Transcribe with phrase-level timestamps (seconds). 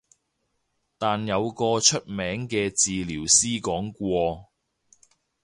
[0.97, 4.49] 但有個出名嘅治療師講過